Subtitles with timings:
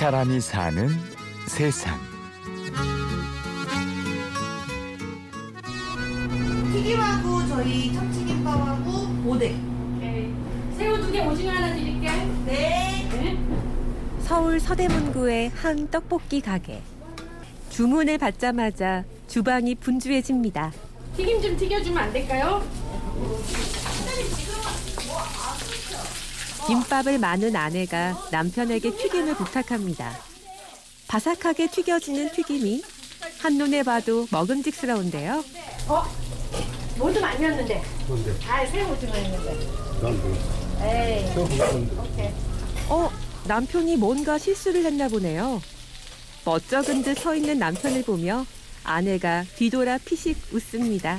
[0.00, 0.88] 사람이 사는
[1.46, 2.00] 세상.
[6.72, 9.98] 튀김하고 저희 참치김밥하고 오뎅.
[9.98, 10.34] 오케이.
[10.78, 12.10] 새우 두 개, 오징어 하나 드릴게.
[12.46, 13.08] 네.
[13.12, 13.38] 네.
[14.22, 16.80] 서울 서대문구의 한 떡볶이 가게.
[17.68, 20.72] 주문을 받자마자 주방이 분주해집니다.
[21.14, 22.66] 튀김 좀 튀겨주면 안 될까요?
[26.66, 30.16] 김밥을 마는 아내가 남편에게 튀김을 부탁합니다.
[31.08, 32.82] 바삭하게 튀겨지는 튀김이
[33.38, 35.44] 한눈에 봐도 먹음직스러운데요.
[35.88, 36.04] 어?
[36.96, 37.82] 모두 아니었는데.
[38.06, 38.34] 뭔데?
[38.48, 39.66] 아, 새우 오징어였는데.
[40.02, 40.38] 난 뭐?
[40.82, 41.26] 에이.
[41.98, 42.30] 오케이.
[42.88, 43.10] 어,
[43.46, 45.60] 남편이 뭔가 실수를 했나 보네요.
[46.44, 48.46] 멋쩍은 듯 서 있는 남편을 보며
[48.84, 51.18] 아내가 뒤돌아 피식 웃습니다.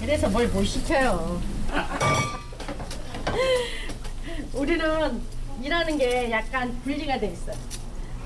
[0.00, 1.40] 그래서 뭘 못 시켜요.
[4.54, 5.20] 우리는
[5.62, 7.56] 일하는 게 약간 분리가 돼 있어요.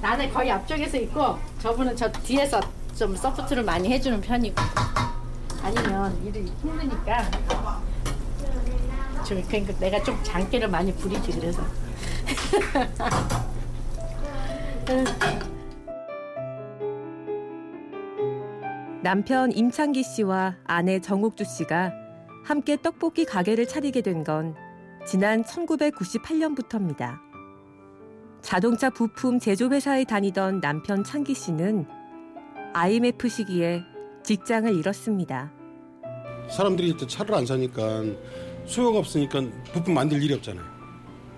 [0.00, 2.60] 나는 거의 앞쪽에서 있고 저분은 저 뒤에서
[2.96, 4.56] 좀 support를 많이 해주는 편이고
[5.62, 7.30] 아니면 일이 힘드니까
[9.26, 11.62] 좀 그러니까 내가 좀 장기를 많이 부리지 그래서
[19.02, 21.92] 남편 임창기 씨와 아내 정옥주 씨가
[22.44, 24.54] 함께 떡볶이 가게를 차리게 된 건
[25.10, 27.18] 지난 1998년부터입니다.
[28.42, 31.86] 자동차 부품 제조회사에 다니던 남편 창기 씨는
[32.74, 33.82] IMF 시기에
[34.22, 35.50] 직장을 잃었습니다.
[36.50, 38.04] 사람들이 이제 차를 안 사니까
[38.66, 39.40] 소요가 없으니까
[39.72, 40.62] 부품 만들 일이 없잖아요.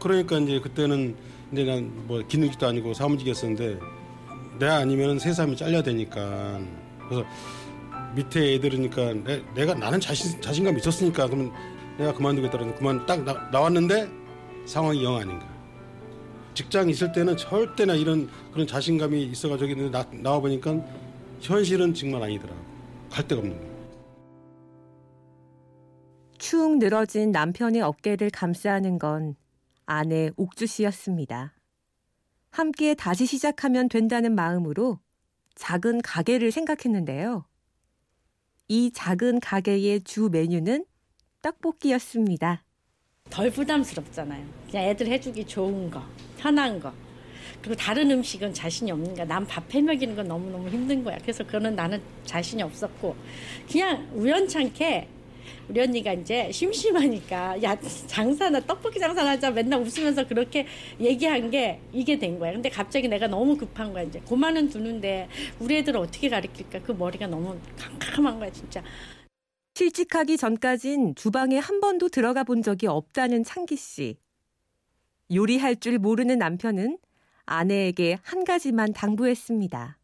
[0.00, 1.14] 그러니까 이제 그때는
[1.52, 3.78] 이제 난 뭐 기능직도 아니고 사무직이었었는데
[4.58, 6.58] 내 아니면 세 사람이 잘려야 되니까
[7.08, 7.24] 그래서
[8.16, 11.52] 밑에 애들이니까 내, 내가 나는 자신 자신감 있었으니까 그러면
[11.98, 14.08] 내가 그만두겠다 그러면 그만 딱 나, 나왔는데
[14.66, 15.48] 상황이 영 아닌가.
[16.54, 20.74] 직장 있을 때는 절대나 이런 그런 자신감이 있어가지고 있는데 나, 나와 보니까
[21.40, 22.58] 현실은 정말 아니더라고.
[23.10, 23.70] 갈 데가 없는 거야.
[26.38, 29.36] 축 늘어진 남편의 어깨를 감싸는 건
[29.86, 31.54] 아내 옥주 씨였습니다.
[32.50, 34.98] 함께 다시 시작하면 된다는 마음으로
[35.54, 37.44] 작은 가게를 생각했는데요.
[38.68, 40.84] 이 작은 가게의 주 메뉴는
[41.42, 42.62] 떡볶이였습니다.
[43.30, 44.44] 덜 부담스럽잖아요.
[44.70, 46.02] 그냥 애들 해주기 좋은 거,
[46.38, 46.92] 편한 거.
[47.60, 49.26] 그리고 다른 음식은 자신이 없는 거야.
[49.26, 51.18] 난밥 해먹이는 건 너무너무 힘든 거야.
[51.18, 53.14] 그래서 그거는 나는 자신이 없었고
[53.70, 55.08] 그냥 우연찮게
[55.68, 57.76] 우리 언니가 이제 심심하니까 야
[58.06, 60.66] 장사나 떡볶이 장사나 하자 맨날 웃으면서 그렇게
[61.00, 62.52] 얘기한 게 이게 된 거야.
[62.52, 64.02] 근데 갑자기 내가 너무 급한 거야.
[64.02, 65.28] 이제 고만은 두는데
[65.58, 66.80] 우리 애들 을 어떻게 가르칠까?
[66.80, 68.82] 그 머리가 너무 캄캄한 거야 진짜.
[69.80, 74.18] 실직하기 전까진 주방에 한 번도 들어가 본 적이 없다는 창기 씨.
[75.34, 76.98] 요리할 줄 모르는 남편은
[77.46, 79.96] 아내에게 한 가지만 당부했습니다.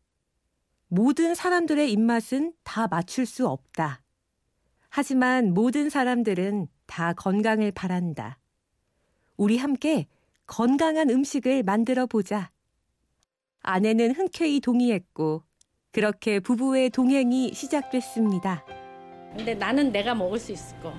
[0.89, 4.01] 모든 사람들의 입맛은 다 맞출 수 없다.
[4.89, 8.39] 하지만 모든 사람들은 다 건강을 바란다.
[9.37, 10.07] 우리 함께
[10.47, 12.51] 건강한 음식을 만들어 보자.
[13.61, 15.43] 아내는 흔쾌히 동의했고,
[15.93, 18.65] 그렇게 부부의 동행이 시작됐습니다.
[19.37, 20.93] 근데 나는 내가 먹을 수 있을 거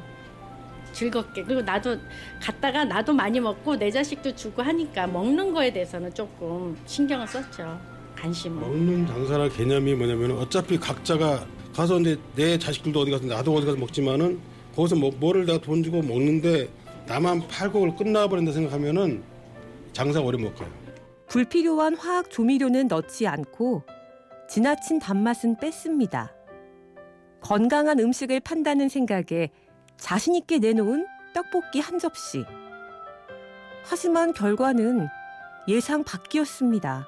[0.93, 1.97] 즐겁게 그리고 나도
[2.41, 7.79] 갔다가 나도 많이 먹고 내 자식도 주고 하니까 먹는 거에 대해서는 조금 신경을 썼죠
[8.15, 13.65] 관심을 먹는 장사나 개념이 뭐냐면 어차피 각자가 가서 이제 내 자식들도 어디 가서 나도 어디
[13.67, 14.39] 가서 먹지만은
[14.75, 16.69] 거기서 뭐, 뭐를 내가 돈 주고 먹는데
[17.05, 19.23] 나만 팔고 그걸 끝나버린다 생각하면은
[19.93, 20.69] 장사 오래 못 가요.
[21.27, 23.83] 불필요한 화학 조미료는 넣지 않고
[24.49, 26.36] 지나친 단맛은 뺐습니다.
[27.47, 29.52] 건강한 음식을 판다는 생각에
[29.96, 32.44] 자신 있게 내놓은 떡볶이 한 접시.
[33.85, 35.08] 하지만 결과는
[35.69, 37.08] 예상 밖이었습니다.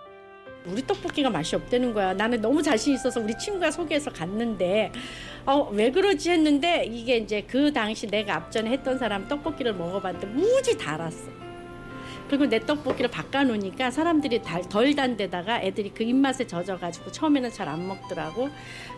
[0.65, 4.93] 우리 떡볶이가 맛이 없다는 거야 나는 너무 자신 있어서 우리 친구가 소개해서 갔는데
[5.45, 10.77] 어, 왜 그러지 했는데 이게 이제 그 당시 내가 앞전에 했던 사람 떡볶이를 먹어봤는데 무지
[10.77, 11.48] 달았어
[12.29, 17.87] 그리고 내 떡볶이를 바꿔놓으니까 사람들이 달, 덜단 데다가 애들이 그 입맛에 젖어가지고 처음에는 잘 안
[17.87, 18.49] 먹더라고.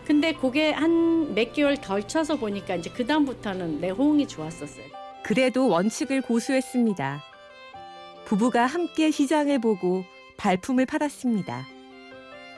[0.06, 4.86] 근데 그게 한 몇 개월 걸쳐서 보니까 이제 그 다음부터는 내 호응이 좋았었어요.
[5.24, 7.24] 그래도 원칙을 고수했습니다.
[8.26, 10.04] 부부가 함께 시장을 보고
[10.38, 11.66] 발품을 팔았습니다.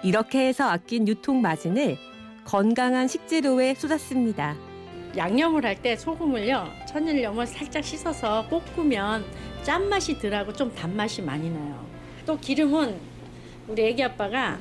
[0.03, 1.97] 이렇게 해서 아낀 유통 마진을
[2.45, 4.55] 건강한 식재료에 쏟았습니다.
[5.15, 9.23] 양념을 할 때 소금을요 천일염을 살짝 씻어서 볶으면
[9.63, 11.86] 짠맛이 덜하고 좀 단맛이 많이 나요.
[12.25, 12.95] 또 기름은
[13.68, 14.60] 우리 애기 아빠가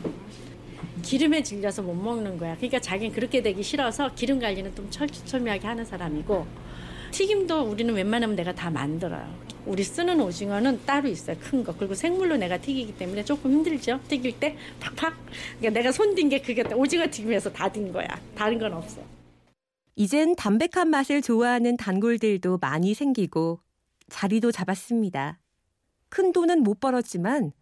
[1.02, 2.56] 기름에 질려서 못 먹는 거야.
[2.56, 6.46] 그러니까 자기는 그렇게 되기 싫어서 기름 관리는 좀 철두철미하게 하는 사람이고
[7.10, 9.42] 튀김도 우리는 웬만하면 내가 다 만들어요.
[9.66, 11.36] 우리 쓰는 오징어는 따로 있어요.
[11.40, 11.74] 큰 거.
[11.76, 14.00] 그리고 생물로 내가 튀기기 때문에 조금 힘들죠.
[14.08, 15.14] 튀길 때 팍팍.
[15.58, 18.08] 그러니까 내가 손댄 게 그게 오징어 튀김에서 다 든 거야.
[18.34, 19.00] 다른 건 없어.
[19.94, 23.60] 이젠 담백한 맛을 좋아하는 단골들도 많이 생기고
[24.12, 25.40] 자리도 잡았습니다.
[26.08, 27.52] 큰 돈은 못 벌었지만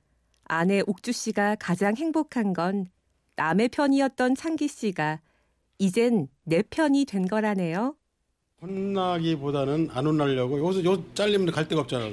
[0.44, 2.87] 아내 옥주 씨가 가장 행복한 건
[3.37, 5.20] 남의 편이었던 창기 씨가
[5.79, 7.94] 이젠 내 편이 된 거라네요.
[8.61, 12.11] 혼나기보다는 안 혼나려고 여기서 요 잘리면 갈 데가 없잖아.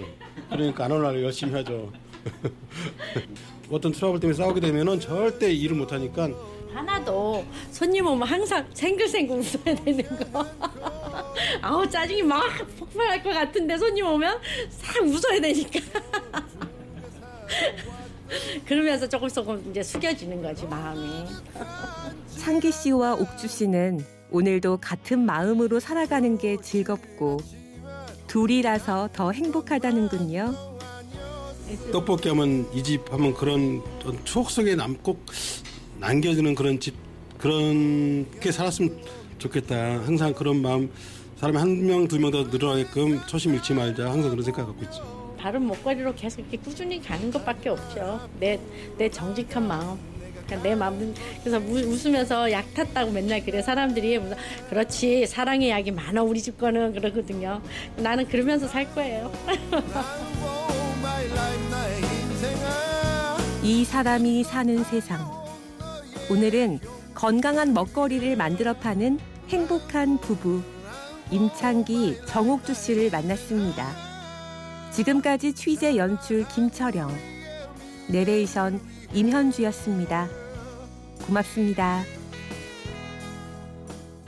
[0.50, 1.92] 그러니까 안 혼나려 열심히 하죠.
[3.70, 6.30] 어떤 트러블 때문에 싸우게 되면은 절대 일을 못 하니까
[6.74, 10.46] 하나도 손님 오면 항상 생글생글 웃어야 되는 거.
[11.62, 12.42] 아우 짜증이 막
[12.80, 14.40] 폭발할 것 같은데 손님 오면
[14.70, 15.80] 싹 웃어야 되니까.
[18.66, 21.26] 그러면서 조금 조금 이제 숙여지는 거지 마음이.
[22.38, 27.38] 창기 씨와 옥주 씨는 오늘도 같은 마음으로 살아가는 게 즐겁고
[28.28, 30.54] 둘이라서 더 행복하다는군요.
[31.92, 33.82] 떡볶이 하면 이 집 하면 그런
[34.26, 35.26] 추억 속에 남꼭
[36.00, 36.96] 남겨지는 그런 집
[37.38, 39.00] 그렇게 살았으면
[39.38, 39.76] 좋겠다.
[40.04, 40.92] 항상 그런 마음
[41.38, 44.06] 사람이 한 명 두 명 더 늘어나게끔 초심 잃지 말자.
[44.10, 45.36] 항상 그런 생각 갖고 있죠.
[45.38, 48.20] 바른 목걸이로 계속 이렇게 꾸준히 가는 것밖에 없죠.
[48.40, 48.60] 내,
[48.98, 49.98] 내 정직한 마음.
[50.64, 51.14] 내 마음.
[51.44, 53.62] 그래서 우- 웃으면서 약 탔다고 맨날 그래.
[53.62, 54.20] 사람들이.
[54.70, 55.28] 그렇지.
[55.28, 56.24] 사랑의 약이 많아.
[56.24, 57.62] 우리 집 거는 그러거든요.
[57.98, 59.32] 나는 그러면서 살 거예요.
[63.64, 65.30] 이 사람이 사는 세상.
[66.32, 66.80] 오늘은
[67.14, 69.20] 건강한 먹거리를 만들어 파는
[69.50, 70.62] 행복한 부부
[71.32, 73.92] 임창기 정옥주 씨를 만났습니다.
[74.92, 77.12] 지금까지 취재 연출 김철영,
[78.10, 78.80] 내레이션
[79.14, 80.28] 임현주였습니다.
[81.26, 82.17] 고맙습니다.